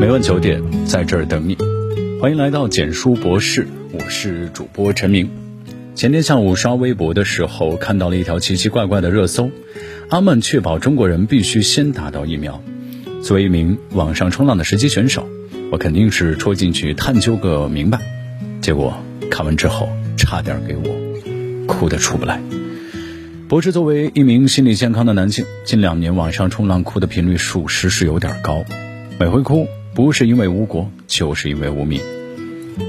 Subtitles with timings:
[0.00, 1.58] 每晚九点，在这儿等你。
[2.22, 5.28] 欢迎来到简书博士，我是主播陈明。
[5.94, 9.50] 前天下午刷微博的时候，看到了一条奇奇怪怪的热搜：
[10.08, 12.62] 阿曼确保中国人必须先打到疫苗。
[13.22, 15.28] 作为一名网上冲浪的实际选手，
[15.70, 18.00] 我肯定是戳进去探究个明白。
[18.62, 18.94] 结果
[19.30, 19.86] 看完之后，
[20.16, 22.40] 差点给我哭得出不来。
[23.48, 28.64] 博士作为一名心理健康的男性，近两年网上冲浪哭的频率属实是有点高，
[29.18, 29.66] 每回哭。
[30.02, 32.00] 不是因为无国，就是因为无名。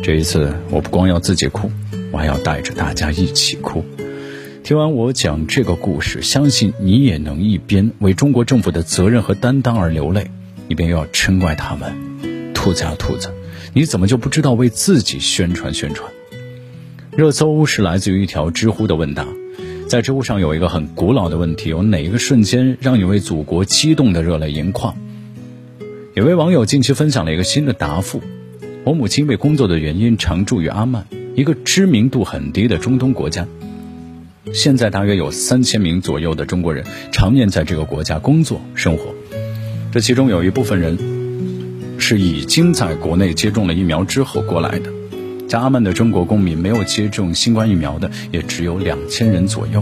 [0.01, 1.69] 这一次，我不光要自己哭，
[2.09, 3.83] 我还要带着大家一起哭。
[4.63, 10.31] 听完我讲这个故事，相信你也能一边为中国政府的责任和担当而流泪，
[10.69, 13.29] 一边又要嗔怪他们：兔子啊兔子，
[13.73, 16.09] 你怎么就不知道为自己宣传宣传？
[17.17, 19.27] 热搜是来自于一条知乎的问答，
[19.89, 24.95] 在知乎上有一个很古老的问题：有哪一个瞬间让你为祖国激动的热泪盈眶？
[26.13, 28.21] 有位网友近期分享了一个新的答复：
[28.83, 33.47] 我母亲因为工作的原因常住于阿曼，一个知名度很低的中东国家。
[34.53, 39.15] 现在大约有三千名左右的中国人常年在这个国家工作生活，
[39.93, 40.97] 这其中有一部分人
[41.97, 44.91] 是已经在国内接种了疫苗之后过来的。
[45.47, 49.81] 在阿曼的中国公民没有接种新冠疫苗的也只有两千人左右。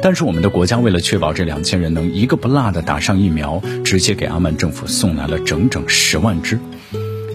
[0.00, 6.58] 但是我们的国家为了确保这两千人能一个不落的打上疫苗，直接给阿曼政府送来了整整十万支。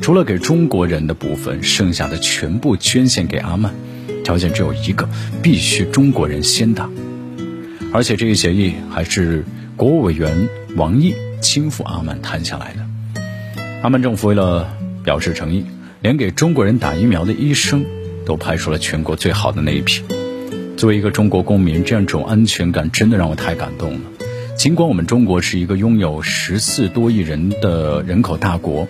[0.02, 3.73] 除了给中国人的部分，剩下的全部捐献给阿曼。
[4.23, 5.09] 条件只有一个，
[5.41, 6.89] 必须中国人先打。
[7.91, 9.44] 而且这一协议还是
[9.75, 10.47] 国务委员
[10.78, 13.22] 王毅亲赴阿曼谈下来的。
[13.81, 15.66] 阿曼政府为了表示诚意，
[16.02, 17.84] 连给中国人打疫苗的医生
[18.25, 20.02] 都派出了全国最好的那一批。
[20.84, 24.00] 作为一个中国公民，这样种安全感真的让我太感动了。
[24.58, 28.86] 尽管我们中国是一个拥有十四多亿人的人口大国，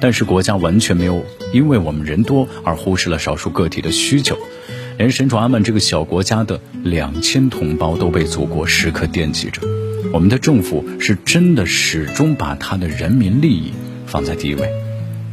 [0.00, 4.38] 但是国家完全没有因为我们人多而忽视了少数个体的需求。
[4.96, 9.60] 连身处阿曼这个小国家的两千同胞都被祖国时刻惦记着。
[10.14, 13.74] 我们的政府是真的始终把他的人民利益
[14.06, 14.66] 放在第一位。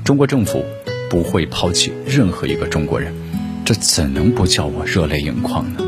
[0.03, 0.65] 中国政府
[1.09, 3.13] 不会抛弃任何一个中国人，
[3.63, 5.85] 这怎能不叫我热泪盈眶呢？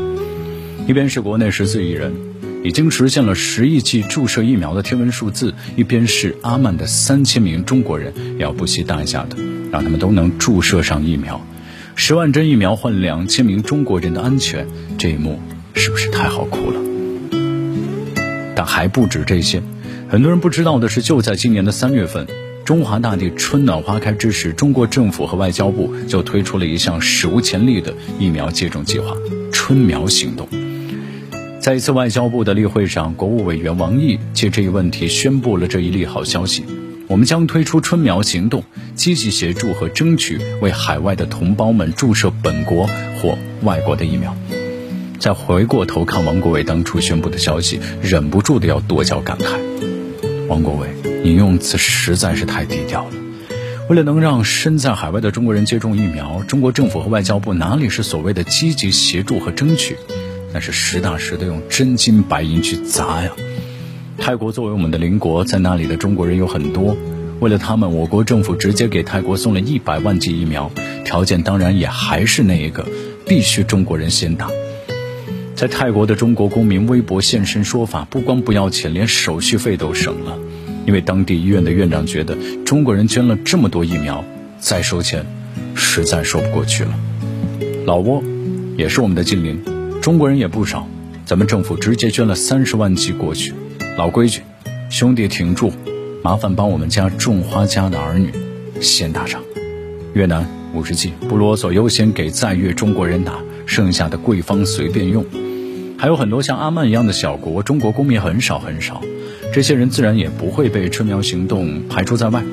[0.86, 2.12] 一边是国内十四亿人
[2.62, 9.36] 已经实现了十亿剂注射疫苗的天文数字，一边是阿曼的三千名中国人要不惜代价的
[9.72, 11.40] 让他们都能注射上疫苗，
[11.94, 14.66] 十万针疫苗换两千名中国人的安全，
[14.98, 15.40] 这一幕
[15.74, 16.80] 是不是太好哭了？
[18.54, 19.62] 但还不止这些，
[20.08, 22.26] 很多人不知道的是，就在今年的三月份，
[22.64, 29.16] 中华大地春暖花开之时，中国政府和外交部就推出了一项史无前例的疫苗接种计划——
[29.50, 30.46] 春苗行动。
[31.64, 36.62] 在一次外交部的例会上，国务委员王毅借这一问题宣布了这一利好消息：
[37.08, 38.62] 我们将推出春苗行动，
[38.94, 42.86] 积极协助和争取为海外的同胞们注射本国
[43.16, 44.36] 或外国的疫苗。
[45.18, 49.58] 再回过头看王国伟当初宣布的消息，忍不住的要跺脚感慨：
[50.48, 50.88] 王国伟，
[51.24, 53.12] 你用词实在是太低调了。
[53.88, 59.96] 为了能让身在海外的中国人接种疫苗，中国政府和外交部哪里是所谓的积极协助和争取？
[60.54, 63.32] 那是实打实的用真金白银去砸呀！
[64.18, 66.96] 泰国作为我们的邻国，在那里的中国人有很多，
[67.40, 70.70] 为了他们，我国政府直接给泰国送了一百万剂疫苗，
[71.04, 72.86] 条件当然也还是那一个，
[73.26, 74.48] 必须中国人先打。
[75.56, 80.38] 在泰国的中国公民微博现身说法，不光不要钱，连手续费都省了，
[80.86, 84.24] 因为当地医院的院长觉得中国人捐了这么多疫苗，
[84.60, 85.26] 再收钱
[85.74, 86.94] 实在说不过去了。
[87.84, 88.22] 老挝
[88.78, 89.73] 也是我们的近邻。
[90.04, 90.86] 中国人也不少，
[91.24, 93.54] 咱们政府直接捐了三十万剂过去。
[93.96, 94.42] 老规矩，
[94.90, 95.72] 兄弟挺住，
[96.22, 98.30] 麻烦帮我们家种花家的儿女
[98.82, 99.40] 先打上。
[100.12, 105.24] 越南五十剂，不啰嗦，优先给在越中国人打，剩下的贵方随便用。
[105.96, 109.00] 还有很多像阿曼一样的小国，中国公民很少很少，
[109.54, 112.44] 这些人自然也不会被春苗行动排除在外。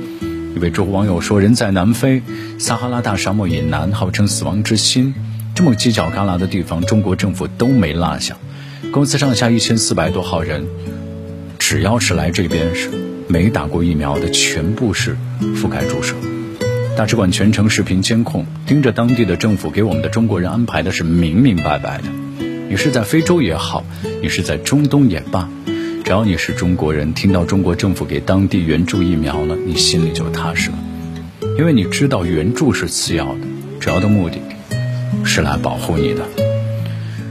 [0.56, 2.22] 一位知乎网友说：“人在南非
[2.58, 5.14] 撒哈拉大沙漠以南，号称死亡之心。”
[5.64, 8.36] 这么犄角旮旯的地方，中国政府都没落下。
[8.92, 10.66] 公司上下一千四百多号人，
[11.60, 12.90] 只要是来这边是
[13.28, 15.16] 没打过疫苗的，全部是
[15.54, 16.16] 覆盖注射。
[16.98, 22.06] 大使馆全程视频监控，盯着当地的政府给我们的中国人安排的是明明白白的。
[22.68, 23.86] 你是在非洲也好，
[24.20, 25.48] 你是在中东也罢，
[26.04, 30.78] 只要你是中国人，听到中国政府给当地援助疫苗了，你心里就踏实了，
[31.60, 33.42] 因为你知道援助是次要的，
[33.80, 34.40] 主要的目的。
[35.24, 36.24] 是来保护你的。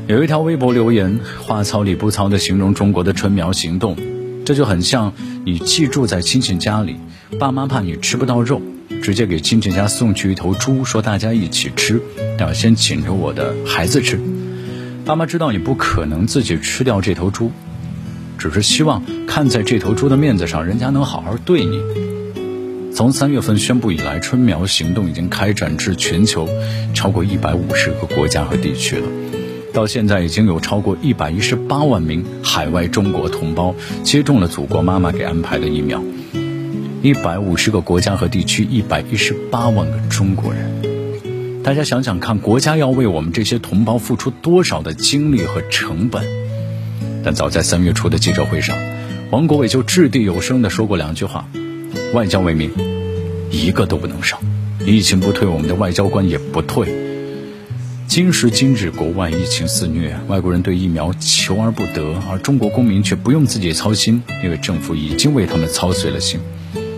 [0.06, 3.96] 有一条微博留言，话糙理不糙的形容中国的春苗行动，
[4.44, 5.12] 这就很像
[5.44, 6.96] 你寄住在亲戚家里，
[7.38, 8.60] 爸妈怕你吃不到肉，
[9.02, 12.02] 直接给亲戚家送去一头猪，说大家一起吃，
[12.38, 14.19] 要先请着我的孩子吃。
[15.04, 17.52] 爸妈知道你不可能自己吃掉这头猪，
[18.36, 21.81] 只是希望看在这头猪的面子上，人家能好好对你。
[23.00, 26.47] 从三月份宣布以来，春苗行动已经开展至全球
[26.93, 29.08] 超过一百五十个国家和地区了。
[29.73, 33.75] 到现在，已经有超过一百一十八万名海外中国同胞
[34.05, 36.05] 接种了祖国妈妈给安排的疫苗。
[37.00, 41.62] 一百五十个国家和地区，一百一十八万个中国人。
[41.62, 46.23] 大家想想看，国家要为我们这些同胞付出多少的精力和成本？
[47.25, 48.76] 但早在三月初的记者会上，
[49.31, 51.49] 王国伟就掷地有声地说过两句话。
[52.12, 52.68] 外交为民，
[53.52, 54.40] 一个都不能少。
[54.84, 56.88] 疫情不退，我们的外交官也不退。
[58.08, 66.40] 今时今日，国外疫情肆虐，外国人对疫苗求而不得，而中国公民却不用自己操心，因为政府已经为他们操碎了心。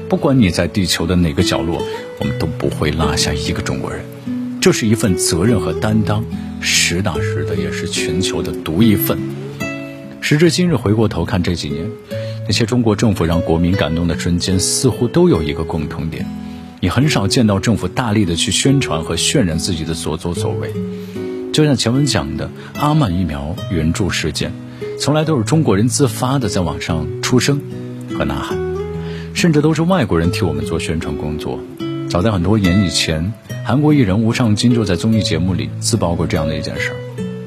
[0.08, 1.82] 不管你在地球的哪个角落，
[2.18, 4.02] 我们都不会落下一个中国人。
[4.62, 6.24] 这是一份责任和担当，
[6.62, 9.18] 实打实的，也是全球的独一份。
[10.22, 11.90] 时至今日，回过头看这几年。
[12.46, 16.26] 那些中国政府让国民感动的瞬间，似乎都有一个共同点：
[16.80, 20.72] 你很少见到政府大力的去宣传和渲染自己的所作所为。
[21.52, 24.52] 就像前文讲的阿曼疫苗援助事件，
[24.98, 27.60] 从来都是中国人自发的在网上出声
[28.18, 28.58] 和呐喊，
[29.34, 31.60] 甚至都是外国人替我们做宣传工作。
[32.08, 33.32] 早在很多年以前，
[33.64, 36.96] 韩国艺人吴尚金就在综艺节目里自曝过这样的一件事儿。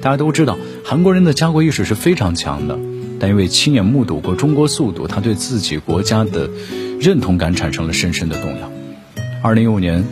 [0.01, 2.79] 大家都知道，韩国人的家国意识是非常强的。
[3.19, 6.49] 但因为亲眼目睹过中国速度，他对自己国家的
[6.99, 8.71] 认同感产生了深深的动摇。
[9.41, 10.03] 二零一五年，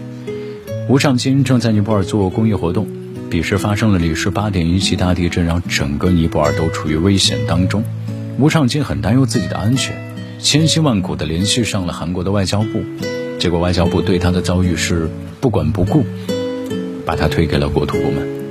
[0.89, 2.87] 吴尚金正在尼泊尔做公益活动，
[3.29, 7.83] 彼时发生了里氏八点一级大地震，让整个尼泊尔都处于危险当中。
[8.39, 9.95] 吴尚金很担忧自己的安全，
[10.39, 12.83] 千辛万苦地联系上了韩国的外交部，
[13.39, 15.09] 结果外交部对他的遭遇是
[15.41, 16.05] 不管不顾，
[17.05, 18.42] 把他推给了国土部门。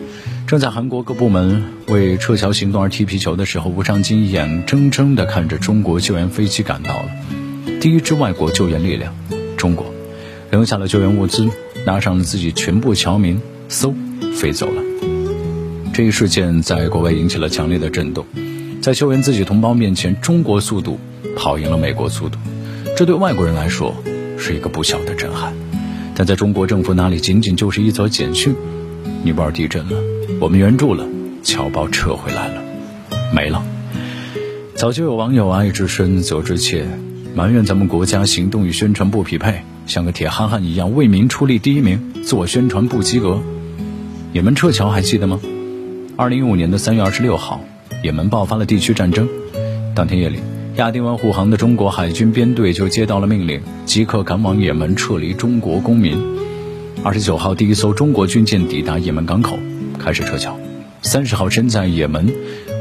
[0.52, 7.08] 正在韩国各部门为撤侨行动而踢皮球的时候，吴尚金眼睁睁地看着中国救援飞机赶到了，
[7.80, 9.14] 第一支外国救援力量，
[9.56, 9.86] 中国，
[10.50, 11.48] 留下了救援物资，
[11.86, 13.40] 拉上了自己全部侨民，
[13.70, 13.94] 嗖，
[14.34, 14.82] 飞走了。
[15.94, 18.26] 这一事件在国外引起了强烈的震动，
[18.82, 21.00] 在救援自己同胞面前，中国速度
[21.34, 22.36] 跑赢了美国速度，
[22.94, 23.96] 这对外国人来说
[24.36, 25.54] 是一个不小的震撼，
[26.14, 28.54] 但在中国政府那里，仅仅就是一则简讯：
[29.24, 30.21] 尼泊尔地震了。
[30.40, 31.06] 我们援助了，
[31.42, 32.62] 侨胞撤回来了，
[33.34, 33.62] 没了。
[34.74, 36.86] 早就有网友爱之深责之切，
[37.34, 43.40] 埋怨咱们国家行动与宣传不匹配，像个铁憨憨一样为民出力第一名，自我宣传不及格。
[44.32, 45.40] 也门撤侨还记得吗？
[46.16, 47.60] 二零一五年的三月二十六号，
[48.02, 49.28] 也门爆发了地区战争。
[49.94, 50.40] 当天夜里，
[50.76, 56.18] 亚丁湾护航的中国海军编队就接到了命令，即刻赶往也门撤离中国公民。
[57.04, 59.58] 二十九号，第一艘中国军舰抵达也门港口。
[60.04, 60.58] 开始撤侨，
[61.02, 62.34] 三十号身在也门，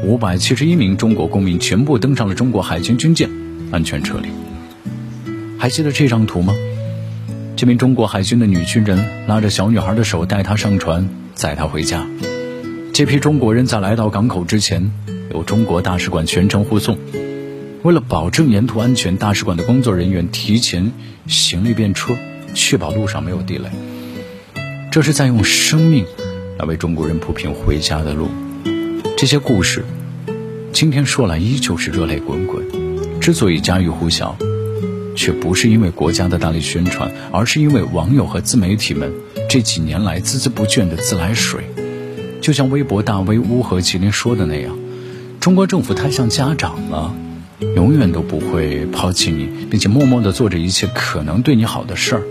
[0.04, 3.30] 五百七十一名中国公民全部登上了中国海军军舰，
[3.70, 4.28] 安全撤离。
[5.56, 6.52] 还记得这张图吗？
[7.54, 12.04] 这名中国海军的女军人拉着小女孩的手，带她上船，载她回家。
[12.92, 14.90] 这批中国人在来到港口之前，
[15.32, 16.98] 由中国大使馆全程护送。
[17.84, 20.92] 为了保证沿途安全，大使馆的工作人员提前
[21.28, 22.14] 行李变车，
[22.52, 23.68] 确保路上没有地雷。
[24.90, 26.04] 这是在用生命。
[26.62, 28.28] 来为中国人铺平回家的路，
[29.16, 29.84] 这些故事，
[30.72, 32.64] 今天说来依旧是热泪滚滚。
[33.20, 34.36] 之所以家喻户晓，
[35.16, 39.12] 却不是因为国家的大力宣传，而是因为网友和自媒体们
[39.50, 41.64] 这几年来孜孜不倦的自来水。
[42.40, 44.78] 就像微博大 V 乌和麒麟说的那样，
[45.40, 47.12] 中国政府太像家长了，
[47.74, 52.22] 永远都不会抛弃你，并且默默的做着一切可能对你好的事儿。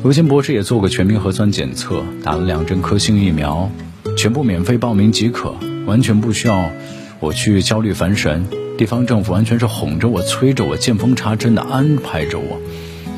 [0.00, 3.68] 如今博士也做过全民核酸检测，打了两针科兴疫苗，
[4.16, 6.70] 全部免费报名即可，完全不需要
[7.18, 8.46] 我去焦虑烦神。
[8.78, 12.60] 地方政府完全是哄着我、催着我、见缝插针的安排着我，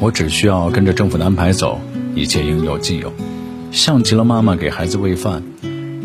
[0.00, 1.78] 我只需要跟着政府的安排走，
[2.14, 3.12] 一切应有尽有。
[3.70, 5.42] 像极了妈妈给孩子喂饭，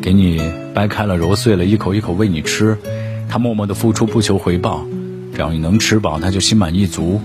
[0.02, 0.42] 给你
[0.74, 2.78] 掰开了揉碎了，一口一口喂你吃，
[3.30, 4.86] 他默默的付出不求回报，
[5.34, 7.22] 只要你能吃饱，他就心满意足。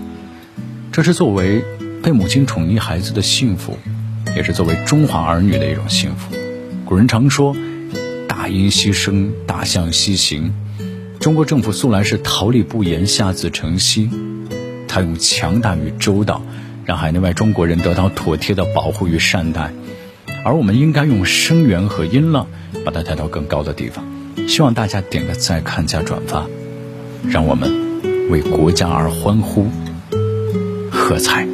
[0.93, 1.65] 这是作为。
[2.03, 3.79] 被母亲宠溺孩子的幸福，
[4.35, 6.35] 也是作为中华儿女的一种幸福。
[6.87, 7.55] 古人常说
[8.27, 10.53] “大音希声，大象西行”。
[11.21, 14.09] 中国政府素来是桃李不言，下自成蹊。
[14.89, 16.43] 他用强大与周到，
[16.87, 19.71] 让海内外中国人得到妥帖的保护与善待，
[20.45, 22.47] 而我们应该用声援和音浪，
[22.85, 24.05] 把它带到更高的地方。
[24.49, 26.47] 希望大家点个赞、看加转发，
[27.29, 27.71] 让我们
[28.31, 29.67] 为国家而欢呼，
[30.91, 31.47] 喝彩。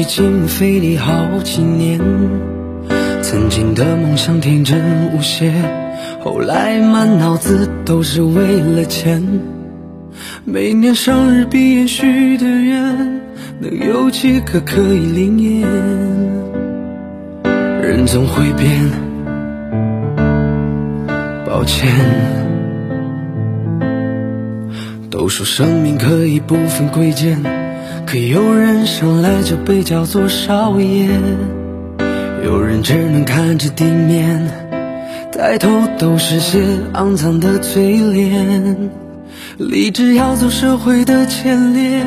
[0.00, 1.12] 已经吸进肺里好
[1.44, 2.00] 几年。
[3.20, 5.52] 曾经的梦想天真无邪，
[6.22, 9.22] 后来满脑子都是为了钱。
[10.46, 13.20] 每年生日闭眼许的愿，
[13.58, 15.68] 能有几个可以灵验？
[17.82, 18.80] 人总会变，
[21.44, 21.90] 抱歉。
[25.10, 27.36] 都说生命可以不分贵贱，
[28.10, 31.08] 可有人生来就被叫做少爷，
[32.42, 34.50] 有人只能看着地面，
[35.30, 36.58] 抬头都是些
[36.94, 38.90] 肮脏的嘴脸。
[39.58, 42.04] 立志要走社会的前列，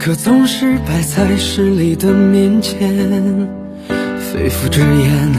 [0.00, 3.48] 可总是摆在势力的面前，
[4.18, 5.32] 肺腑之言，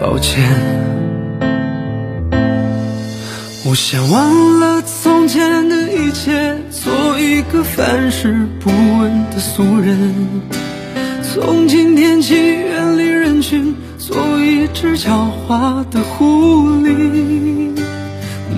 [0.00, 0.42] 抱歉。
[3.66, 10.42] 我想忘了从前的一切，做一个凡事不问的俗人。
[11.22, 17.70] 从今天起，远离人群，做一只狡猾的狐狸。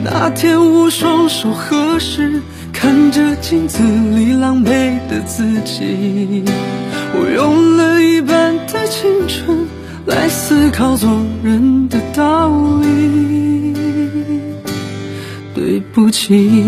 [0.03, 2.41] 那天我双手合十，
[2.73, 6.45] 看着镜子里狼狈的自己，
[7.13, 9.67] 我用了一半的青春
[10.07, 11.11] 来思考做
[11.43, 12.49] 人的道
[12.81, 13.75] 理。
[15.55, 16.65] 对不起，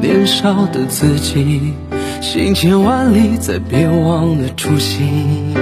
[0.00, 1.74] 年少的自己，
[2.20, 5.54] 行千万里，再别忘了初心。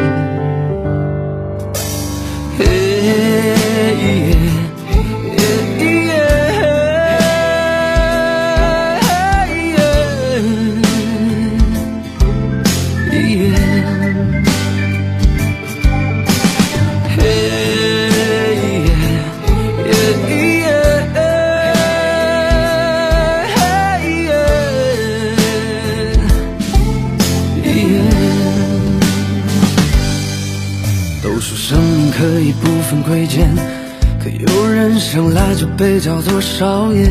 [35.84, 37.04] 被叫做少爷，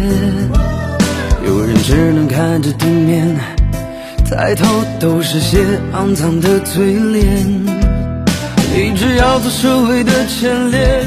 [1.45, 3.37] 有人只能看着地面，
[4.27, 4.65] 抬头
[4.99, 5.59] 都是些
[5.93, 7.45] 肮脏的嘴脸。
[8.73, 11.05] 立志要做社会的前列，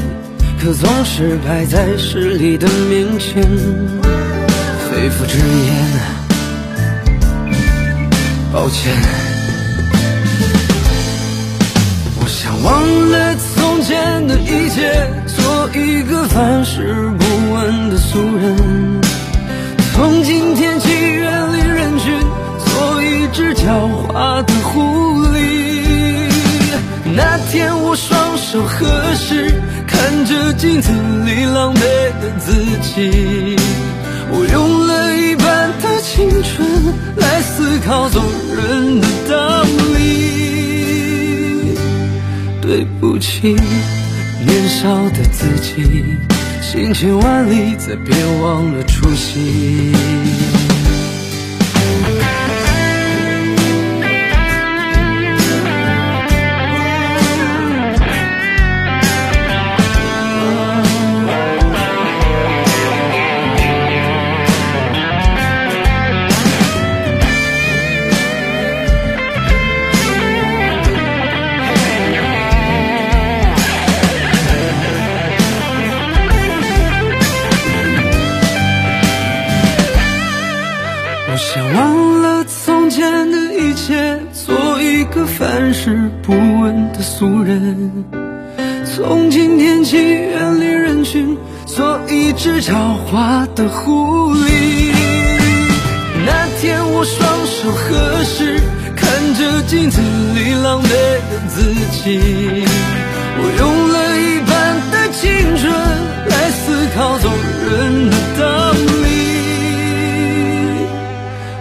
[0.63, 5.75] 可总是摆在势力的面前，肺腑之言，
[8.53, 8.95] 抱歉，
[12.15, 13.35] 我想忘了。
[13.55, 17.26] 从前的一切，做一个凡事不
[18.17, 18.55] 俗人。
[19.93, 22.19] 从今天起，远离人群，
[22.65, 23.63] 做一只狡
[24.07, 25.37] 猾的狐狸。
[27.15, 30.91] 那天我双手合十，看着镜子
[31.27, 31.79] 里狼狈
[32.19, 33.55] 的自己，
[34.31, 36.67] 我用了一半的青春
[37.17, 38.23] 来思考做
[38.55, 39.61] 人的道
[39.95, 41.77] 理。
[42.63, 43.55] 对不起，
[44.43, 46.17] 年少的自己，
[46.61, 49.93] 行千万里，再别忘了初心。
[92.61, 92.73] 狡
[93.09, 94.91] 猾的狐狸。
[96.25, 98.59] 那天我双手合十，
[98.95, 100.01] 看着镜子
[100.35, 102.19] 里狼狈的自己，
[103.39, 104.51] 我用了一半
[104.91, 105.21] 的青
[105.57, 105.71] 春
[106.27, 107.31] 来思考做
[107.65, 108.43] 人的道
[109.03, 109.05] 理。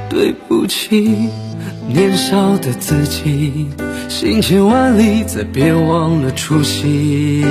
[0.08, 1.28] 对不起。
[1.88, 3.68] 年少的自己，
[4.08, 7.46] 行千万里，再别忘了初心。